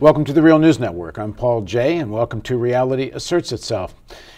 Welcome 0.00 0.24
to 0.26 0.32
the 0.32 0.42
Real 0.42 0.60
News 0.60 0.78
Network. 0.78 1.18
I'm 1.18 1.34
Paul 1.34 1.62
Jay, 1.62 1.96
and 1.96 2.12
welcome 2.12 2.40
to 2.42 2.56
Reality 2.56 3.10
Asserts 3.10 3.50
Itself. 3.50 3.96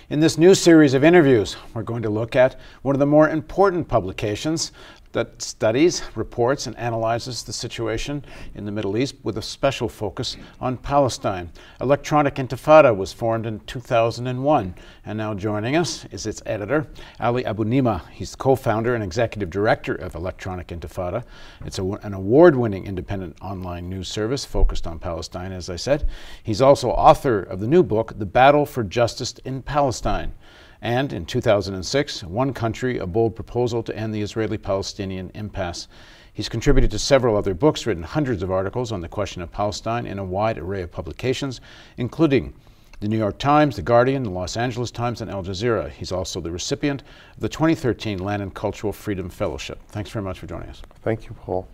In 0.09 0.19
this 0.19 0.39
new 0.39 0.55
series 0.55 0.95
of 0.95 1.05
interviews, 1.05 1.55
we're 1.75 1.83
going 1.83 2.01
to 2.01 2.09
look 2.09 2.35
at 2.35 2.59
one 2.81 2.95
of 2.95 2.99
the 2.99 3.05
more 3.05 3.29
important 3.29 3.87
publications 3.87 4.73
that 5.13 5.43
studies, 5.43 6.03
reports, 6.15 6.67
and 6.67 6.77
analyzes 6.77 7.43
the 7.43 7.53
situation 7.53 8.25
in 8.55 8.65
the 8.65 8.71
Middle 8.71 8.97
East 8.97 9.17
with 9.25 9.39
a 9.39 9.43
special 9.43 9.89
focus 9.89 10.37
on 10.61 10.77
Palestine. 10.77 11.51
Electronic 11.81 12.37
Intifada 12.37 12.97
was 12.97 13.13
formed 13.13 13.45
in 13.45 13.59
2001, 13.61 14.75
and 15.05 15.19
now 15.19 15.35
joining 15.35 15.75
us 15.75 16.05
is 16.13 16.27
its 16.27 16.43
editor, 16.47 16.87
Ali 17.19 17.43
Abunimah. 17.43 18.09
He's 18.11 18.37
co 18.37 18.55
founder 18.55 18.95
and 18.95 19.03
executive 19.03 19.51
director 19.51 19.95
of 19.95 20.15
Electronic 20.15 20.69
Intifada. 20.69 21.25
It's 21.65 21.79
a, 21.79 21.85
an 21.85 22.15
award 22.15 22.55
winning 22.55 22.87
independent 22.87 23.37
online 23.43 23.89
news 23.89 24.09
service 24.09 24.45
focused 24.45 24.87
on 24.87 25.01
Palestine, 25.01 25.51
as 25.51 25.69
I 25.69 25.77
said. 25.77 26.09
He's 26.43 26.63
also 26.63 26.91
author 26.91 27.43
of 27.43 27.59
the 27.59 27.67
new 27.67 27.83
book, 27.83 28.19
The 28.19 28.27
Battle 28.27 28.65
for 28.65 28.85
Justice 28.85 29.35
in 29.45 29.63
Palestine 29.63 30.35
and 30.83 31.13
in 31.13 31.27
2006, 31.27 32.25
One 32.25 32.55
Country, 32.55 32.99
a 32.99 33.07
bold 33.07 33.35
proposal 33.35 33.83
to 33.83 33.97
end 33.97 34.15
the 34.15 34.23
Israeli 34.23 34.59
Palestinian 34.59 35.31
impasse. 35.35 35.89
He's 36.33 36.49
contributed 36.49 36.91
to 36.93 36.99
several 36.99 37.37
other 37.37 37.55
books, 37.55 37.87
written 37.87 38.03
hundreds 38.03 38.43
of 38.43 38.51
articles 38.51 38.93
on 38.93 39.01
the 39.01 39.09
question 39.09 39.43
of 39.43 39.53
Palestine 39.53 40.07
in 40.07 40.19
a 40.19 40.25
wide 40.25 40.59
array 40.59 40.83
of 40.83 40.91
publications, 40.91 41.61
including 41.97 42.55
the 43.01 43.09
New 43.09 43.19
York 43.19 43.39
Times, 43.39 43.77
The 43.77 43.83
Guardian, 43.83 44.23
the 44.23 44.31
Los 44.31 44.57
Angeles 44.57 44.91
Times, 44.91 45.23
and 45.23 45.31
Al 45.31 45.43
Jazeera. 45.43 45.91
He's 45.91 46.13
also 46.13 46.41
the 46.41 46.51
recipient 46.51 47.03
of 47.35 47.41
the 47.41 47.49
2013 47.49 48.19
Lannan 48.19 48.53
Cultural 48.53 48.93
Freedom 48.93 49.31
Fellowship. 49.31 49.81
Thanks 49.89 50.11
very 50.11 50.23
much 50.23 50.39
for 50.39 50.47
joining 50.47 50.69
us. 50.69 50.83
Thank 51.03 51.27
you, 51.27 51.35
Paul. 51.35 51.67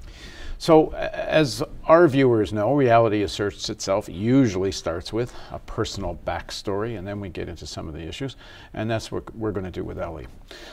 So, 0.58 0.90
as 0.92 1.62
our 1.84 2.08
viewers 2.08 2.52
know, 2.52 2.74
reality 2.74 3.22
asserts 3.22 3.68
itself 3.68 4.08
usually 4.08 4.72
starts 4.72 5.12
with 5.12 5.34
a 5.52 5.58
personal 5.58 6.18
backstory, 6.26 6.98
and 6.98 7.06
then 7.06 7.20
we 7.20 7.28
get 7.28 7.48
into 7.48 7.66
some 7.66 7.88
of 7.88 7.94
the 7.94 8.00
issues, 8.00 8.36
and 8.72 8.90
that's 8.90 9.12
what 9.12 9.34
we're 9.36 9.52
going 9.52 9.64
to 9.64 9.70
do 9.70 9.84
with 9.84 9.98
Ali. 9.98 10.26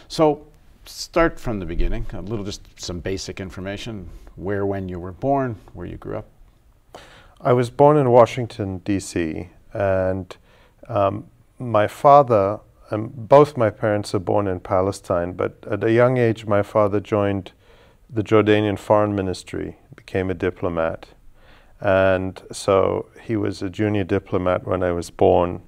So, 0.07 0.47
start 0.85 1.39
from 1.39 1.59
the 1.59 1.65
beginning, 1.65 2.05
a 2.13 2.21
little 2.21 2.45
just 2.45 2.61
some 2.79 2.99
basic 2.99 3.41
information 3.41 4.09
where, 4.35 4.65
when 4.65 4.87
you 4.87 4.99
were 4.99 5.11
born, 5.11 5.57
where 5.73 5.85
you 5.85 5.97
grew 5.97 6.17
up. 6.17 6.27
I 7.41 7.51
was 7.51 7.69
born 7.69 7.97
in 7.97 8.09
Washington, 8.09 8.77
D.C., 8.79 9.49
and 9.73 10.37
um, 10.87 11.25
my 11.59 11.87
father, 11.87 12.59
um, 12.91 13.11
both 13.13 13.57
my 13.57 13.69
parents 13.69 14.15
are 14.15 14.19
born 14.19 14.47
in 14.47 14.59
Palestine, 14.61 15.33
but 15.33 15.57
at 15.69 15.83
a 15.83 15.91
young 15.91 16.17
age, 16.17 16.45
my 16.45 16.61
father 16.61 17.01
joined 17.01 17.51
the 18.13 18.23
Jordanian 18.23 18.77
Foreign 18.77 19.15
Ministry, 19.15 19.77
became 19.95 20.29
a 20.29 20.35
diplomat. 20.35 21.07
And 21.81 22.41
so 22.51 23.09
he 23.21 23.35
was 23.35 23.63
a 23.63 23.69
junior 23.71 24.03
diplomat 24.03 24.67
when 24.67 24.83
I 24.83 24.91
was 24.91 25.09
born 25.09 25.63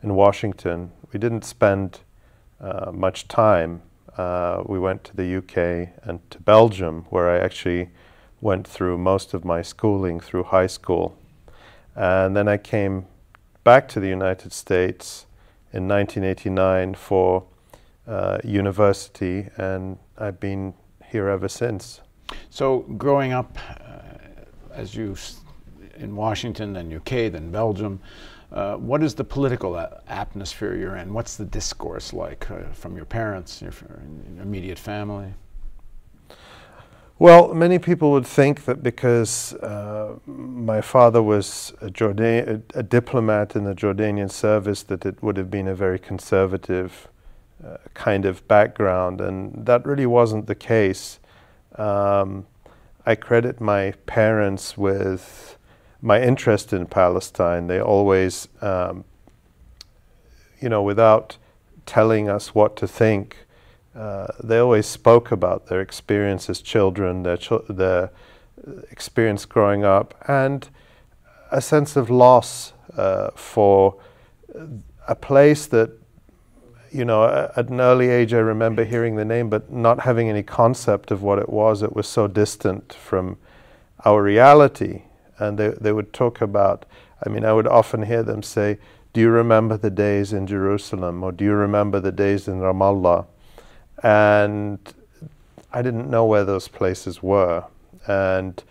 in 0.00 0.14
Washington. 0.14 0.92
We 1.12 1.18
didn't 1.18 1.44
spend 1.44 2.00
uh, 2.60 2.92
much 2.92 3.26
time. 3.26 3.82
Uh, 4.16 4.62
we 4.64 4.78
went 4.78 5.02
to 5.04 5.16
the 5.16 5.36
UK 5.38 5.90
and 6.04 6.20
to 6.30 6.38
Belgium, 6.40 7.06
where 7.10 7.28
I 7.28 7.38
actually 7.38 7.90
went 8.40 8.66
through 8.66 8.98
most 8.98 9.34
of 9.34 9.44
my 9.44 9.60
schooling 9.62 10.20
through 10.20 10.44
high 10.44 10.68
school. 10.68 11.18
And 11.96 12.36
then 12.36 12.46
I 12.46 12.58
came 12.58 13.06
back 13.64 13.88
to 13.88 14.00
the 14.00 14.08
United 14.08 14.52
States 14.52 15.26
in 15.72 15.88
1989 15.88 16.94
for 16.94 17.44
uh, 18.06 18.38
university, 18.44 19.48
and 19.56 19.98
I've 20.16 20.38
been 20.38 20.74
here 21.10 21.28
ever 21.28 21.48
since. 21.48 22.00
So, 22.50 22.80
growing 22.96 23.32
up 23.32 23.58
uh, 23.80 23.98
as 24.72 24.94
you 24.94 25.16
in 25.96 26.14
Washington, 26.14 26.72
then 26.72 26.92
UK, 26.94 27.32
then 27.32 27.50
Belgium, 27.50 28.00
uh, 28.50 28.76
what 28.76 29.02
is 29.02 29.14
the 29.14 29.24
political 29.24 29.78
atmosphere 30.08 30.74
you're 30.74 30.96
in? 30.96 31.12
What's 31.12 31.36
the 31.36 31.44
discourse 31.44 32.12
like 32.12 32.50
uh, 32.50 32.62
from 32.72 32.96
your 32.96 33.04
parents, 33.04 33.60
your, 33.60 33.72
your, 33.88 34.02
immediate 34.42 34.78
family? 34.78 35.34
Well, 37.18 37.52
many 37.52 37.78
people 37.78 38.12
would 38.12 38.26
think 38.26 38.64
that 38.66 38.82
because 38.82 39.52
uh, 39.54 40.14
my 40.24 40.80
father 40.80 41.20
was 41.22 41.74
a, 41.80 41.90
Jordan- 41.90 42.64
a, 42.74 42.78
a, 42.78 42.82
diplomat 42.82 43.56
in 43.56 43.64
the 43.64 43.74
Jordanian 43.74 44.30
service, 44.30 44.84
that 44.84 45.04
it 45.04 45.20
would 45.20 45.36
have 45.36 45.50
been 45.50 45.66
a 45.66 45.74
very 45.74 45.98
conservative 45.98 47.08
kind 47.94 48.24
of 48.24 48.46
background, 48.48 49.20
and 49.20 49.66
that 49.66 49.84
really 49.84 50.06
wasn't 50.06 50.46
the 50.46 50.54
case. 50.54 51.18
Um, 51.76 52.46
I 53.04 53.14
credit 53.14 53.60
my 53.60 53.92
parents 54.06 54.76
with 54.76 55.56
my 56.00 56.22
interest 56.22 56.72
in 56.72 56.86
Palestine. 56.86 57.66
They 57.66 57.80
always, 57.80 58.48
um, 58.60 59.04
you 60.60 60.68
know, 60.68 60.82
without 60.82 61.36
telling 61.86 62.28
us 62.28 62.54
what 62.54 62.76
to 62.76 62.86
think, 62.86 63.46
uh, 63.96 64.28
they 64.42 64.58
always 64.58 64.86
spoke 64.86 65.32
about 65.32 65.66
their 65.66 65.80
experience 65.80 66.48
as 66.48 66.60
children, 66.60 67.22
their, 67.22 67.36
ch- 67.36 67.66
their 67.68 68.10
experience 68.90 69.44
growing 69.44 69.84
up, 69.84 70.14
and 70.28 70.68
a 71.50 71.60
sense 71.60 71.96
of 71.96 72.10
loss 72.10 72.74
uh, 72.96 73.30
for 73.34 73.96
a 75.08 75.14
place 75.14 75.66
that 75.66 75.90
you 76.90 77.04
know, 77.04 77.50
at 77.56 77.68
an 77.68 77.80
early 77.80 78.08
age, 78.08 78.32
I 78.32 78.38
remember 78.38 78.84
hearing 78.84 79.16
the 79.16 79.24
name, 79.24 79.48
but 79.48 79.70
not 79.72 80.00
having 80.00 80.28
any 80.28 80.42
concept 80.42 81.10
of 81.10 81.22
what 81.22 81.38
it 81.38 81.48
was. 81.48 81.82
It 81.82 81.94
was 81.94 82.06
so 82.06 82.26
distant 82.26 82.92
from 82.92 83.38
our 84.04 84.22
reality. 84.22 85.02
And 85.38 85.58
they, 85.58 85.68
they 85.68 85.92
would 85.92 86.12
talk 86.12 86.40
about, 86.40 86.84
I 87.24 87.28
mean, 87.28 87.44
I 87.44 87.52
would 87.52 87.66
often 87.66 88.02
hear 88.02 88.22
them 88.22 88.42
say, 88.42 88.78
Do 89.12 89.20
you 89.20 89.30
remember 89.30 89.76
the 89.76 89.90
days 89.90 90.32
in 90.32 90.46
Jerusalem? 90.46 91.22
Or 91.22 91.32
do 91.32 91.44
you 91.44 91.52
remember 91.52 92.00
the 92.00 92.12
days 92.12 92.48
in 92.48 92.60
Ramallah? 92.60 93.26
And 94.02 94.78
I 95.72 95.82
didn't 95.82 96.10
know 96.10 96.24
where 96.24 96.44
those 96.44 96.68
places 96.68 97.22
were. 97.22 97.64
And 98.06 98.62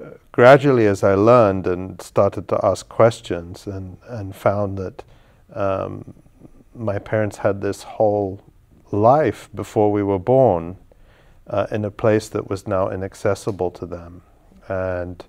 uh, 0.00 0.10
gradually, 0.32 0.86
as 0.86 1.02
I 1.02 1.14
learned 1.14 1.66
and 1.66 2.00
started 2.02 2.48
to 2.48 2.64
ask 2.64 2.88
questions 2.88 3.66
and, 3.66 3.96
and 4.08 4.34
found 4.34 4.78
that 4.78 5.02
um, 5.54 6.14
my 6.74 6.98
parents 6.98 7.38
had 7.38 7.60
this 7.60 7.82
whole 7.82 8.40
life 8.90 9.48
before 9.54 9.90
we 9.92 10.02
were 10.02 10.18
born 10.18 10.76
uh, 11.46 11.66
in 11.70 11.84
a 11.84 11.90
place 11.90 12.28
that 12.28 12.48
was 12.48 12.66
now 12.66 12.88
inaccessible 12.88 13.70
to 13.72 13.86
them. 13.86 14.22
And 14.68 15.24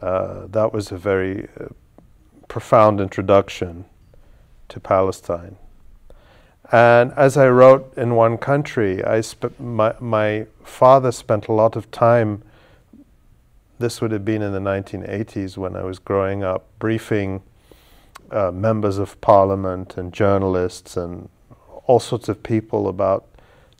uh, 0.00 0.46
that 0.46 0.72
was 0.72 0.92
a 0.92 0.96
very 0.96 1.48
uh, 1.60 1.66
profound 2.46 3.00
introduction 3.00 3.84
to 4.68 4.80
Palestine. 4.80 5.56
And 6.70 7.12
as 7.12 7.36
I 7.36 7.48
wrote 7.48 7.96
in 7.96 8.14
one 8.14 8.36
country, 8.36 9.04
I 9.04 9.22
my, 9.58 9.94
my 10.00 10.46
father 10.62 11.12
spent 11.12 11.48
a 11.48 11.52
lot 11.52 11.76
of 11.76 11.90
time, 11.90 12.42
this 13.78 14.00
would 14.00 14.12
have 14.12 14.24
been 14.24 14.42
in 14.42 14.52
the 14.52 14.60
1980s 14.60 15.56
when 15.56 15.76
I 15.76 15.82
was 15.82 15.98
growing 15.98 16.42
up, 16.44 16.66
briefing 16.78 17.42
uh, 18.30 18.50
members 18.50 18.98
of 18.98 19.20
parliament 19.20 19.96
and 19.96 20.12
journalists 20.12 20.96
and 20.96 21.28
all 21.86 22.00
sorts 22.00 22.28
of 22.28 22.42
people 22.42 22.88
about 22.88 23.26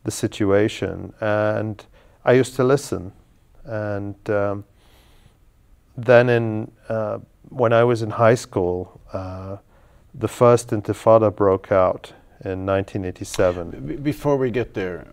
the 0.04 0.10
situation. 0.10 1.12
And 1.20 1.84
I 2.24 2.32
used 2.32 2.56
to 2.56 2.64
listen. 2.64 3.12
And 3.64 4.16
um, 4.30 4.64
then, 5.96 6.28
in 6.28 6.70
uh, 6.88 7.18
when 7.50 7.72
I 7.72 7.84
was 7.84 8.02
in 8.02 8.10
high 8.10 8.36
school, 8.36 9.00
uh, 9.12 9.58
the 10.14 10.28
first 10.28 10.70
Intifada 10.70 11.34
broke 11.34 11.70
out 11.70 12.12
in 12.44 12.64
1987. 12.64 14.02
Before 14.02 14.36
we 14.36 14.50
get 14.50 14.74
there, 14.74 15.06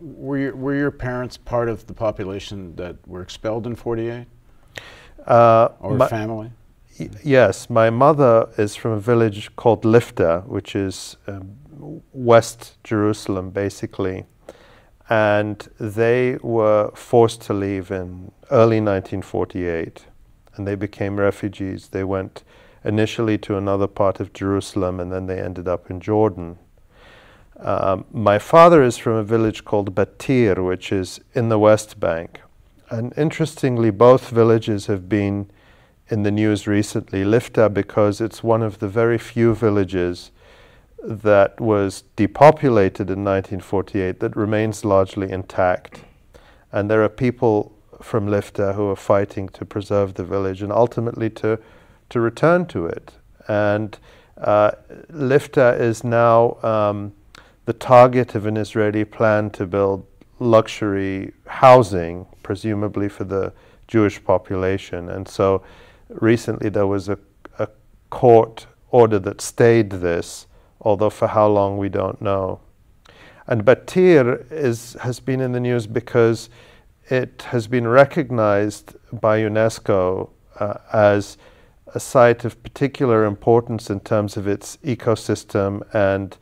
were 0.00 0.38
your, 0.38 0.56
were 0.56 0.74
your 0.74 0.90
parents 0.90 1.36
part 1.36 1.68
of 1.68 1.86
the 1.86 1.94
population 1.94 2.74
that 2.76 2.96
were 3.06 3.22
expelled 3.22 3.66
in 3.66 3.76
48? 3.76 4.26
Uh, 5.26 5.68
or 5.80 5.94
my, 5.96 6.08
family? 6.08 6.50
Yes, 7.24 7.70
my 7.70 7.90
mother 7.90 8.48
is 8.58 8.76
from 8.76 8.92
a 8.92 9.00
village 9.00 9.54
called 9.56 9.82
Lifta, 9.82 10.46
which 10.46 10.74
is 10.74 11.16
um, 11.26 11.56
West 12.12 12.76
Jerusalem, 12.84 13.50
basically. 13.50 14.24
And 15.08 15.68
they 15.78 16.38
were 16.42 16.90
forced 16.94 17.42
to 17.42 17.52
leave 17.52 17.90
in 17.90 18.32
early 18.50 18.80
1948, 18.80 20.06
and 20.54 20.66
they 20.66 20.74
became 20.74 21.16
refugees. 21.16 21.88
They 21.88 22.04
went 22.04 22.44
initially 22.84 23.38
to 23.38 23.56
another 23.56 23.86
part 23.86 24.20
of 24.20 24.32
Jerusalem, 24.32 25.00
and 25.00 25.12
then 25.12 25.26
they 25.26 25.40
ended 25.40 25.68
up 25.68 25.90
in 25.90 26.00
Jordan. 26.00 26.58
Um, 27.58 28.04
my 28.10 28.38
father 28.38 28.82
is 28.82 28.98
from 28.98 29.12
a 29.12 29.22
village 29.22 29.64
called 29.64 29.94
Batir, 29.94 30.64
which 30.66 30.92
is 30.92 31.20
in 31.34 31.48
the 31.48 31.58
West 31.58 32.00
Bank. 32.00 32.40
And 32.90 33.12
interestingly, 33.16 33.90
both 33.90 34.30
villages 34.30 34.86
have 34.86 35.08
been 35.08 35.50
in 36.12 36.24
the 36.24 36.30
news 36.30 36.66
recently, 36.66 37.24
Lifta, 37.24 37.72
because 37.72 38.20
it's 38.20 38.44
one 38.44 38.62
of 38.62 38.80
the 38.80 38.86
very 38.86 39.16
few 39.16 39.54
villages 39.54 40.30
that 41.02 41.58
was 41.58 42.04
depopulated 42.16 43.08
in 43.08 43.24
1948 43.24 44.20
that 44.20 44.36
remains 44.36 44.84
largely 44.84 45.32
intact. 45.32 46.00
And 46.70 46.90
there 46.90 47.02
are 47.02 47.08
people 47.08 47.72
from 48.02 48.26
Lifta 48.26 48.74
who 48.74 48.90
are 48.90 48.96
fighting 48.96 49.48
to 49.48 49.64
preserve 49.64 50.12
the 50.12 50.22
village 50.22 50.60
and 50.60 50.70
ultimately 50.70 51.30
to, 51.30 51.58
to 52.10 52.20
return 52.20 52.66
to 52.66 52.84
it. 52.84 53.12
And 53.48 53.98
uh, 54.36 54.72
Lifta 55.10 55.80
is 55.80 56.04
now 56.04 56.58
um, 56.62 57.14
the 57.64 57.72
target 57.72 58.34
of 58.34 58.44
an 58.44 58.58
Israeli 58.58 59.06
plan 59.06 59.48
to 59.52 59.66
build 59.66 60.06
luxury 60.40 61.32
housing, 61.46 62.26
presumably 62.42 63.08
for 63.08 63.24
the 63.24 63.54
Jewish 63.88 64.22
population. 64.22 65.08
And 65.08 65.26
so 65.26 65.62
recently 66.20 66.68
there 66.68 66.86
was 66.86 67.08
a, 67.08 67.18
a 67.58 67.68
court 68.10 68.66
order 68.90 69.18
that 69.18 69.40
stayed 69.40 69.90
this, 69.90 70.46
although 70.80 71.10
for 71.10 71.28
how 71.28 71.48
long 71.48 71.78
we 71.78 71.88
don't 71.88 72.20
know. 72.20 72.60
And 73.46 73.64
Batir 73.64 74.50
is, 74.50 74.96
has 75.00 75.20
been 75.20 75.40
in 75.40 75.52
the 75.52 75.60
news 75.60 75.86
because 75.86 76.48
it 77.08 77.42
has 77.48 77.66
been 77.66 77.88
recognized 77.88 78.94
by 79.12 79.40
UNESCO 79.40 80.30
uh, 80.58 80.74
as 80.92 81.36
a 81.94 82.00
site 82.00 82.44
of 82.44 82.62
particular 82.62 83.24
importance 83.24 83.90
in 83.90 84.00
terms 84.00 84.36
of 84.36 84.46
its 84.46 84.76
ecosystem 84.78 85.82
and 85.94 86.36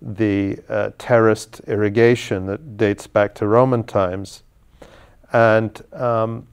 the 0.00 0.58
uh, 0.68 0.90
terraced 0.98 1.60
irrigation 1.66 2.46
that 2.46 2.76
dates 2.76 3.06
back 3.06 3.34
to 3.34 3.46
Roman 3.46 3.84
times. 3.84 4.42
And 5.32 5.80
um, 5.92 6.46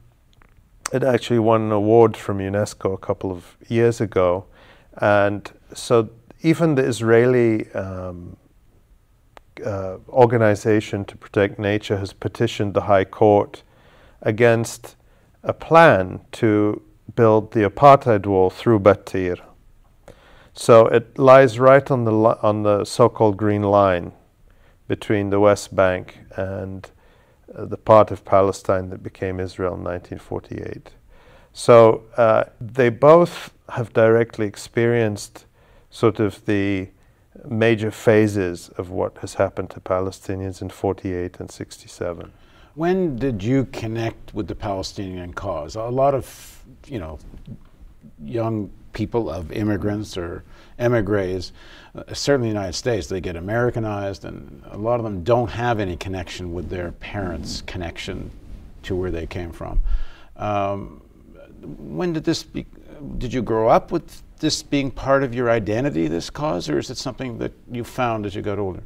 it 0.92 1.02
actually 1.02 1.38
won 1.38 1.62
an 1.62 1.72
award 1.72 2.16
from 2.16 2.38
UNESCO 2.38 2.94
a 2.94 2.98
couple 2.98 3.30
of 3.32 3.56
years 3.68 4.00
ago. 4.00 4.46
And 4.98 5.50
so 5.72 6.10
even 6.42 6.74
the 6.74 6.84
Israeli 6.84 7.70
um, 7.72 8.36
uh, 9.64 9.96
organization 10.08 11.04
to 11.06 11.16
protect 11.16 11.58
nature 11.58 11.98
has 11.98 12.12
petitioned 12.12 12.74
the 12.74 12.82
High 12.82 13.04
Court 13.04 13.62
against 14.22 14.96
a 15.42 15.52
plan 15.52 16.20
to 16.32 16.82
build 17.14 17.52
the 17.52 17.68
apartheid 17.68 18.26
wall 18.26 18.50
through 18.50 18.80
Batir. 18.80 19.38
So 20.52 20.86
it 20.86 21.18
lies 21.18 21.58
right 21.58 21.90
on 21.90 22.04
the 22.04 22.12
on 22.12 22.62
the 22.62 22.84
so-called 22.84 23.36
Green 23.36 23.62
Line 23.62 24.12
between 24.86 25.30
the 25.30 25.40
West 25.40 25.74
Bank 25.74 26.20
and 26.36 26.88
uh, 27.56 27.64
the 27.64 27.76
part 27.76 28.10
of 28.10 28.24
Palestine 28.24 28.90
that 28.90 29.02
became 29.02 29.40
Israel 29.40 29.74
in 29.74 29.84
1948. 29.84 30.90
So 31.52 32.02
uh, 32.16 32.44
they 32.60 32.88
both 32.88 33.52
have 33.68 33.92
directly 33.92 34.46
experienced 34.46 35.46
sort 35.90 36.18
of 36.18 36.44
the 36.46 36.88
major 37.48 37.90
phases 37.90 38.70
of 38.76 38.90
what 38.90 39.18
has 39.18 39.34
happened 39.34 39.70
to 39.70 39.80
Palestinians 39.80 40.62
in 40.62 40.68
48 40.68 41.40
and 41.40 41.50
67. 41.50 42.32
When 42.74 43.16
did 43.16 43.42
you 43.42 43.66
connect 43.66 44.34
with 44.34 44.48
the 44.48 44.54
Palestinian 44.54 45.32
cause? 45.32 45.76
A 45.76 45.82
lot 45.84 46.14
of, 46.14 46.64
you 46.86 46.98
know, 46.98 47.18
young 48.22 48.70
people 48.92 49.30
of 49.30 49.52
immigrants 49.52 50.16
or 50.16 50.44
emigres, 50.78 51.52
uh, 51.94 52.02
certainly 52.12 52.48
in 52.48 52.54
the 52.54 52.60
United 52.60 52.74
States, 52.74 53.06
they 53.06 53.20
get 53.20 53.36
Americanized, 53.36 54.24
and 54.24 54.62
a 54.70 54.78
lot 54.78 54.98
of 55.00 55.04
them 55.04 55.22
don't 55.22 55.50
have 55.50 55.80
any 55.80 55.96
connection 55.96 56.52
with 56.52 56.68
their 56.68 56.92
parents' 56.92 57.62
connection 57.62 58.30
to 58.82 58.96
where 58.96 59.10
they 59.10 59.26
came 59.26 59.52
from. 59.52 59.80
Um, 60.36 61.00
when 61.62 62.12
did 62.12 62.24
this 62.24 62.42
be, 62.42 62.66
did 63.18 63.32
you 63.32 63.42
grow 63.42 63.68
up 63.68 63.92
with 63.92 64.22
this 64.38 64.62
being 64.62 64.90
part 64.90 65.22
of 65.22 65.34
your 65.34 65.50
identity, 65.50 66.08
this 66.08 66.30
cause, 66.30 66.68
or 66.68 66.78
is 66.78 66.90
it 66.90 66.98
something 66.98 67.38
that 67.38 67.52
you 67.70 67.84
found 67.84 68.26
as 68.26 68.34
you 68.34 68.42
got 68.42 68.58
older? 68.58 68.82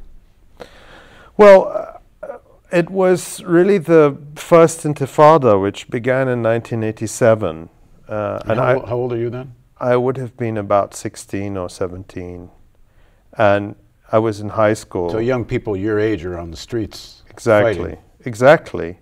Well, 1.35 1.99
uh, 2.21 2.37
it 2.71 2.89
was 2.89 3.43
really 3.43 3.77
the 3.77 4.17
first 4.35 4.83
Intifada, 4.83 5.59
which 5.59 5.89
began 5.89 6.27
in 6.27 6.43
1987. 6.43 7.69
Uh, 8.07 8.39
and, 8.41 8.51
and 8.51 8.59
how, 8.59 8.65
I, 8.65 8.87
how 8.87 8.95
old 8.95 9.13
are 9.13 9.17
you 9.17 9.29
then? 9.29 9.55
I 9.79 9.95
would 9.95 10.17
have 10.17 10.35
been 10.35 10.57
about 10.57 10.93
16 10.93 11.55
or 11.57 11.69
17. 11.69 12.49
And 13.37 13.75
I 14.11 14.19
was 14.19 14.39
in 14.39 14.49
high 14.49 14.73
school. 14.73 15.09
So 15.09 15.19
young 15.19 15.45
people 15.45 15.77
your 15.77 15.99
age 15.99 16.25
are 16.25 16.37
on 16.37 16.51
the 16.51 16.57
streets. 16.57 17.23
Exactly. 17.29 17.75
Fighting. 17.75 17.97
Exactly. 18.25 18.99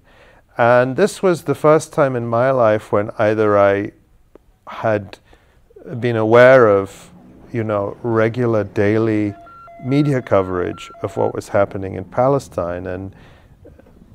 And 0.58 0.96
this 0.96 1.24
was 1.24 1.44
the 1.44 1.56
first 1.56 1.94
time 1.94 2.16
in 2.16 2.28
my 2.28 2.52
life 2.52 2.92
when 2.92 3.12
either 3.18 3.58
I 3.58 3.92
had 4.68 5.20
been 6.00 6.16
aware 6.16 6.68
of, 6.68 7.12
you 7.52 7.64
know, 7.64 7.98
regular 8.04 8.64
daily 8.64 9.34
media 9.84 10.22
coverage 10.22 10.92
of 11.04 11.16
what 11.16 11.34
was 11.34 11.50
happening 11.50 11.94
in 11.94 12.04
Palestine. 12.04 12.88
And 12.88 13.16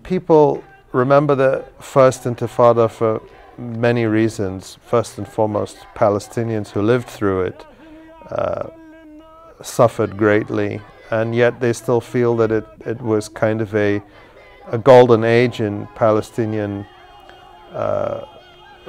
people 0.03 0.63
remember 0.93 1.35
the 1.35 1.65
first 1.81 2.25
intifada 2.25 2.91
for 2.91 3.23
many 3.63 4.05
reasons. 4.05 4.79
First 4.85 5.19
and 5.19 5.27
foremost, 5.27 5.77
Palestinians 5.95 6.71
who 6.71 6.83
lived 6.83 7.09
through 7.09 7.43
it 7.43 7.67
uh, 8.31 8.69
suffered 9.63 10.17
greatly, 10.17 10.81
and 11.11 11.35
yet 11.35 11.61
they 11.61 11.73
still 11.73 12.01
feel 12.01 12.37
that 12.37 12.51
it, 12.51 12.67
it 12.85 13.01
was 13.01 13.29
kind 13.29 13.61
of 13.61 13.75
a 13.75 14.03
a 14.69 14.79
golden 14.79 15.25
age 15.25 15.61
in 15.61 15.87
Palestinian 15.95 16.87
uh, 17.73 18.25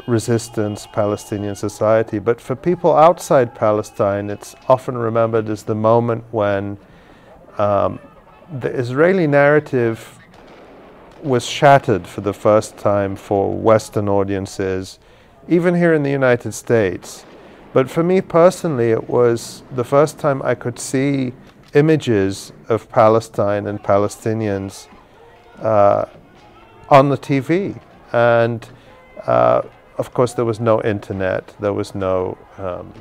resistance, 0.08 0.88
Palestinian 0.92 1.56
society. 1.56 2.20
But 2.20 2.40
for 2.40 2.56
people 2.56 2.96
outside 2.96 3.56
Palestine, 3.56 4.30
it's 4.30 4.56
often 4.68 4.98
remembered 4.98 5.50
as 5.50 5.64
the 5.64 5.76
moment 5.76 6.24
when 6.32 6.78
um, 7.58 8.00
the 8.60 8.70
Israeli 8.70 9.28
narrative 9.28 10.20
was 11.24 11.46
shattered 11.46 12.08
for 12.08 12.22
the 12.22 12.34
first 12.34 12.78
time 12.78 13.16
for 13.16 13.54
Western 13.54 14.10
audiences, 14.10 15.00
even 15.48 15.76
here 15.76 15.94
in 15.94 16.04
the 16.04 16.12
United 16.12 16.54
States. 16.54 17.26
But 17.74 17.90
for 17.90 18.04
me 18.04 18.22
personally, 18.22 18.92
it 18.92 19.10
was 19.10 19.64
the 19.72 19.84
first 19.84 20.20
time 20.20 20.42
I 20.44 20.54
could 20.56 20.78
see 20.78 21.34
images 21.74 22.54
of 22.70 22.90
Palestine 22.90 23.68
and 23.68 23.82
Palestinians 23.82 24.88
uh, 25.60 26.06
on 26.90 27.10
the 27.10 27.18
TV. 27.18 27.80
And 28.12 28.68
uh, 29.26 29.64
of 29.98 30.14
course, 30.14 30.34
there 30.34 30.46
was 30.46 30.60
no 30.60 30.82
internet, 30.84 31.54
there 31.60 31.74
was 31.74 31.96
no 31.96 32.38
um, 32.58 32.94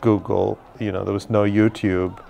Google, 0.00 0.58
you 0.78 0.92
know, 0.92 1.04
there 1.04 1.14
was 1.14 1.30
no 1.30 1.42
YouTube. 1.42 2.22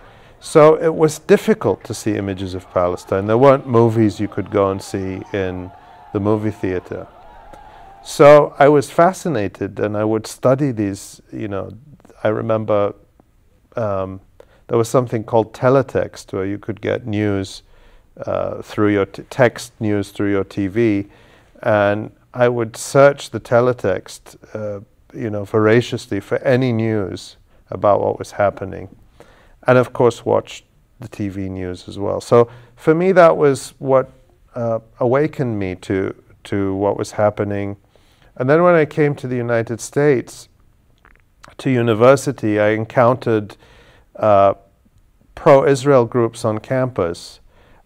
So 0.45 0.75
it 0.75 0.95
was 0.95 1.19
difficult 1.19 1.85
to 1.85 1.95
see 1.95 2.17
images 2.17 2.53
of 2.53 2.71
Palestine. 2.71 3.27
There 3.27 3.39
weren't 3.39 3.67
movies 3.67 4.21
you 4.21 4.29
could 4.29 4.51
go 4.51 4.71
and 4.71 4.81
see 4.81 5.23
in 5.33 5.73
the 6.13 6.21
movie 6.21 6.51
theater. 6.51 7.07
So 8.05 8.55
I 8.59 8.69
was 8.69 8.91
fascinated 8.91 9.81
and 9.81 9.97
I 9.97 10.05
would 10.05 10.27
study 10.27 10.71
these, 10.71 11.23
you 11.33 11.49
know, 11.49 11.71
I 12.23 12.29
remember 12.29 12.95
um, 13.75 14.21
there 14.69 14.77
was 14.77 14.91
something 14.91 15.25
called 15.25 15.55
teletext 15.55 16.35
where 16.35 16.45
you 16.45 16.59
could 16.59 16.83
get 16.83 17.07
news 17.07 17.63
uh, 18.27 18.61
through 18.61 18.93
your 18.93 19.07
text 19.07 19.73
news 19.81 20.11
through 20.11 20.31
your 20.31 20.45
TV, 20.45 21.09
and 21.63 22.13
I 22.35 22.51
would 22.51 22.77
search 22.77 23.31
the 23.31 23.41
teletext, 23.41 24.37
uh, 24.55 24.83
you 25.15 25.31
know, 25.31 25.45
voraciously 25.45 26.21
for 26.21 26.37
any 26.39 26.71
news 26.71 27.39
about 27.71 28.03
what 28.03 28.19
was 28.19 28.33
happening, 28.33 28.95
and 29.67 29.79
of 29.79 29.93
course 29.93 30.25
watch 30.25 30.65
the 31.01 31.09
TV 31.09 31.51
news 31.51 31.89
as 31.89 31.99
well. 31.99 32.21
So 32.21 32.49
for 32.77 32.95
me, 32.95 33.13
that 33.13 33.37
was 33.37 33.75
what 33.79 34.11
uh, 34.55 34.81
awakened 35.01 35.59
me 35.59 35.75
to 35.77 36.15
to 36.45 36.75
what 36.75 36.99
was 36.99 37.13
happening, 37.13 37.77
and 38.37 38.49
then 38.51 38.63
when 38.63 38.75
I 38.75 38.85
came 38.85 39.15
to 39.17 39.27
the 39.27 39.37
United 39.37 39.81
States, 39.81 40.49
to 41.59 41.71
university, 41.71 42.61
I 42.61 42.71
encountered 42.71 43.57
uh, 44.17 44.55
pro-Israel 45.35 46.05
groups 46.05 46.45
on 46.45 46.59
campus 46.59 47.41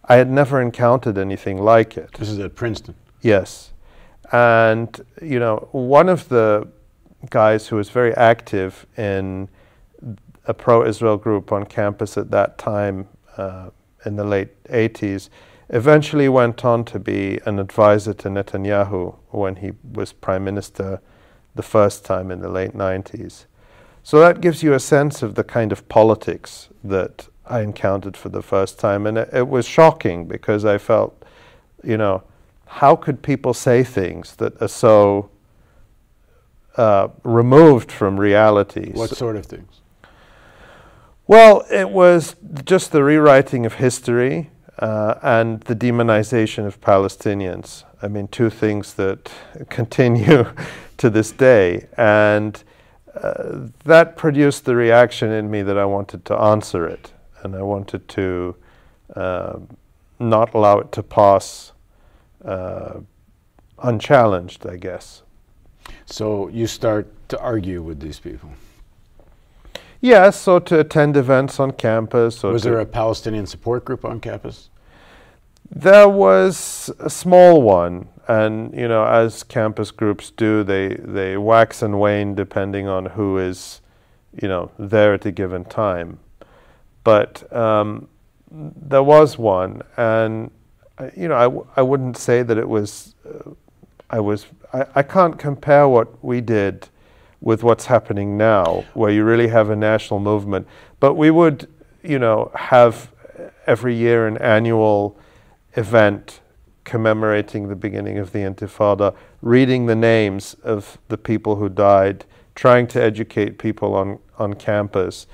I 0.09 0.15
had 0.15 0.29
never 0.29 0.59
encountered 0.59 1.19
anything 1.19 1.61
like 1.61 1.95
it. 1.95 2.13
This 2.13 2.29
is 2.29 2.39
at 2.39 2.55
Princeton. 2.55 2.95
Yes. 3.21 3.71
And, 4.31 4.99
you 5.21 5.39
know, 5.39 5.69
one 5.71 6.09
of 6.09 6.27
the 6.29 6.67
guys 7.29 7.67
who 7.67 7.75
was 7.75 7.89
very 7.91 8.15
active 8.15 8.87
in 8.97 9.49
a 10.49 10.53
pro 10.53 10.83
Israel 10.83 11.15
group 11.15 11.51
on 11.51 11.63
campus 11.63 12.17
at 12.17 12.31
that 12.31 12.57
time 12.57 13.07
uh, 13.37 13.69
in 14.03 14.15
the 14.15 14.23
late 14.23 14.61
80s 14.63 15.29
eventually 15.69 16.27
went 16.27 16.65
on 16.65 16.83
to 16.85 16.97
be 16.97 17.39
an 17.45 17.59
advisor 17.59 18.15
to 18.15 18.29
Netanyahu 18.29 19.15
when 19.29 19.57
he 19.57 19.73
was 19.93 20.11
prime 20.11 20.43
minister 20.43 21.01
the 21.53 21.61
first 21.61 22.03
time 22.03 22.31
in 22.31 22.39
the 22.39 22.49
late 22.49 22.73
90s. 22.73 23.45
So 24.01 24.19
that 24.19 24.41
gives 24.41 24.63
you 24.63 24.73
a 24.73 24.79
sense 24.79 25.21
of 25.21 25.35
the 25.35 25.43
kind 25.43 25.71
of 25.71 25.87
politics 25.87 26.69
that 26.83 27.27
I 27.45 27.61
encountered 27.61 28.17
for 28.17 28.29
the 28.29 28.41
first 28.41 28.79
time. 28.79 29.05
And 29.05 29.19
it, 29.19 29.29
it, 29.31 29.47
was 29.47 29.67
shocking 29.67 30.25
because 30.25 30.65
I 30.65 30.79
felt, 30.79 31.23
you 31.83 31.97
know, 31.97 32.23
how 32.65 32.95
could 32.95 33.21
people 33.21 33.53
say 33.53 33.83
things 33.83 34.35
that 34.37 34.59
are 34.59 34.67
so 34.67 35.29
uh, 36.75 37.09
removed 37.23 37.91
from 37.91 38.19
reality? 38.19 38.91
What 38.93 39.11
sort 39.11 39.35
of 39.35 39.45
things? 39.45 39.78
Well, 41.29 41.63
it 41.69 41.91
was 41.91 42.35
just 42.65 42.91
the 42.91 43.03
rewriting 43.03 43.67
of 43.67 43.75
history 43.75 44.49
uh, 44.79 45.13
and 45.21 45.61
the 45.61 45.75
demonization 45.75 46.65
of 46.65 46.81
Palestinians. 46.81 47.83
I 48.01 48.07
mean, 48.07 48.29
two 48.29 48.49
things 48.49 48.95
that 48.95 49.31
continue 49.69 50.51
to 50.97 51.09
this 51.11 51.31
day. 51.31 51.85
And 51.97 52.63
uh, 53.13 53.67
that 53.85 54.17
produced 54.17 54.65
the 54.65 54.75
reaction 54.75 55.31
in 55.31 55.51
me 55.51 55.61
that 55.61 55.77
I 55.77 55.85
wanted 55.85 56.25
to 56.25 56.35
answer 56.35 56.87
it, 56.87 57.13
and 57.43 57.55
I 57.55 57.61
wanted 57.61 58.07
to 58.07 58.55
uh, 59.15 59.59
not 60.17 60.55
allow 60.55 60.79
it 60.79 60.91
to 60.93 61.03
pass 61.03 61.73
uh, 62.43 63.01
unchallenged, 63.77 64.65
I 64.65 64.77
guess. 64.77 65.21
So 66.07 66.47
you 66.47 66.65
start 66.65 67.07
to 67.29 67.39
argue 67.39 67.83
with 67.83 67.99
these 67.99 68.17
people. 68.17 68.49
Yes, 70.01 70.39
so 70.39 70.59
to 70.59 70.79
attend 70.79 71.17
events 71.17 71.59
on 71.59 71.71
campus. 71.71 72.41
was 72.43 72.63
there 72.63 72.79
a 72.79 72.85
Palestinian 72.85 73.45
support 73.45 73.83
group 73.83 74.05
on 74.05 74.19
campus? 74.19 74.69
There 75.69 76.07
was 76.07 76.89
a 76.99 77.09
small 77.09 77.61
one, 77.61 78.07
and 78.27 78.73
you 78.73 78.87
know, 78.87 79.05
as 79.05 79.43
campus 79.43 79.91
groups 79.91 80.31
do, 80.31 80.63
they 80.63 80.95
they 80.95 81.37
wax 81.37 81.81
and 81.81 81.99
wane 81.99 82.33
depending 82.33 82.87
on 82.87 83.07
who 83.07 83.37
is, 83.37 83.81
you 84.41 84.47
know, 84.47 84.71
there 84.79 85.13
at 85.13 85.25
a 85.25 85.31
given 85.31 85.65
time. 85.65 86.19
But 87.03 87.51
um, 87.55 88.07
there 88.51 89.03
was 89.03 89.37
one, 89.37 89.81
and 89.97 90.49
uh, 90.97 91.09
you 91.15 91.27
know, 91.27 91.35
I 91.35 91.43
w- 91.43 91.67
I 91.75 91.81
wouldn't 91.81 92.17
say 92.17 92.41
that 92.41 92.57
it 92.57 92.67
was. 92.67 93.15
Uh, 93.27 93.51
I 94.09 94.19
was. 94.21 94.47
I, 94.73 94.85
I 94.95 95.03
can't 95.03 95.37
compare 95.37 95.87
what 95.87 96.23
we 96.23 96.41
did 96.41 96.87
with 97.41 97.63
what's 97.63 97.85
happening 97.85 98.37
now, 98.37 98.83
where 98.93 99.11
you 99.11 99.23
really 99.23 99.47
have 99.47 99.69
a 99.69 99.75
national 99.75 100.19
movement. 100.19 100.67
But 100.99 101.15
we 101.15 101.31
would, 101.31 101.67
you 102.03 102.19
know, 102.19 102.51
have 102.55 103.11
every 103.65 103.95
year 103.95 104.27
an 104.27 104.37
annual 104.39 105.17
event 105.75 106.41
commemorating 106.83 107.67
the 107.67 107.75
beginning 107.75 108.17
of 108.17 108.31
the 108.31 108.39
Intifada, 108.39 109.15
reading 109.41 109.85
the 109.85 109.95
names 109.95 110.55
of 110.63 110.97
the 111.07 111.17
people 111.17 111.57
who 111.57 111.69
died, 111.69 112.25
trying 112.55 112.87
to 112.87 113.01
educate 113.01 113.57
people 113.57 113.93
on, 113.93 114.19
on 114.37 114.55
campus. 114.55 115.27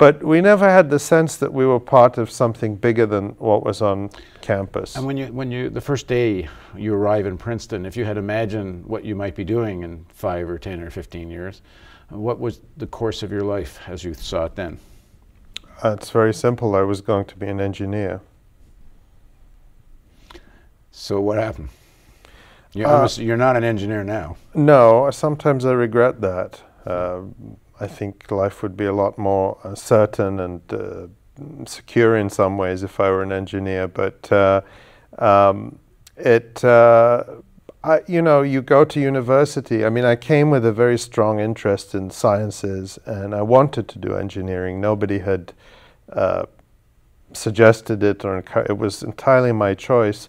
But 0.00 0.24
we 0.24 0.40
never 0.40 0.66
had 0.66 0.88
the 0.88 0.98
sense 0.98 1.36
that 1.36 1.52
we 1.52 1.66
were 1.66 1.78
part 1.78 2.16
of 2.16 2.30
something 2.30 2.74
bigger 2.74 3.04
than 3.04 3.32
what 3.32 3.66
was 3.66 3.82
on 3.82 4.08
campus. 4.40 4.96
And 4.96 5.04
when 5.04 5.18
you, 5.18 5.26
when 5.26 5.52
you, 5.52 5.68
the 5.68 5.82
first 5.82 6.06
day 6.06 6.48
you 6.74 6.94
arrive 6.94 7.26
in 7.26 7.36
Princeton, 7.36 7.84
if 7.84 7.98
you 7.98 8.06
had 8.06 8.16
imagined 8.16 8.86
what 8.86 9.04
you 9.04 9.14
might 9.14 9.34
be 9.34 9.44
doing 9.44 9.82
in 9.82 10.06
five 10.08 10.48
or 10.48 10.58
10 10.58 10.80
or 10.80 10.88
15 10.88 11.30
years, 11.30 11.60
what 12.08 12.40
was 12.40 12.62
the 12.78 12.86
course 12.86 13.22
of 13.22 13.30
your 13.30 13.42
life 13.42 13.78
as 13.88 14.02
you 14.02 14.14
saw 14.14 14.46
it 14.46 14.56
then? 14.56 14.78
Uh, 15.84 15.90
it's 15.98 16.08
very 16.08 16.32
simple. 16.32 16.74
I 16.74 16.80
was 16.80 17.02
going 17.02 17.26
to 17.26 17.36
be 17.36 17.48
an 17.48 17.60
engineer. 17.60 18.22
So 20.92 21.20
what 21.20 21.36
happened? 21.36 21.68
You're, 22.72 22.86
uh, 22.86 23.06
you're 23.16 23.36
not 23.36 23.54
an 23.54 23.64
engineer 23.64 24.02
now. 24.02 24.38
No, 24.54 25.10
sometimes 25.10 25.66
I 25.66 25.72
regret 25.72 26.22
that. 26.22 26.62
Uh, 26.86 27.20
I 27.80 27.86
think 27.86 28.30
life 28.30 28.62
would 28.62 28.76
be 28.76 28.84
a 28.84 28.92
lot 28.92 29.16
more 29.16 29.58
uh, 29.64 29.74
certain 29.74 30.38
and 30.38 30.60
uh, 30.72 31.06
secure 31.66 32.16
in 32.16 32.28
some 32.28 32.58
ways 32.58 32.82
if 32.82 33.00
I 33.00 33.10
were 33.10 33.22
an 33.22 33.32
engineer. 33.32 33.88
But 33.88 34.30
uh, 34.30 34.60
um, 35.18 35.78
it, 36.16 36.62
uh, 36.62 37.24
I, 37.82 38.02
you 38.06 38.20
know, 38.20 38.42
you 38.42 38.60
go 38.60 38.84
to 38.84 39.00
university. 39.00 39.86
I 39.86 39.88
mean, 39.88 40.04
I 40.04 40.14
came 40.16 40.50
with 40.50 40.66
a 40.66 40.72
very 40.72 40.98
strong 40.98 41.40
interest 41.40 41.94
in 41.94 42.10
sciences, 42.10 42.98
and 43.06 43.34
I 43.34 43.40
wanted 43.40 43.88
to 43.88 43.98
do 43.98 44.14
engineering. 44.14 44.80
Nobody 44.80 45.20
had 45.20 45.54
suggested 47.32 48.02
it, 48.02 48.24
or 48.24 48.44
it 48.68 48.76
was 48.76 49.02
entirely 49.02 49.52
my 49.52 49.74
choice. 49.74 50.28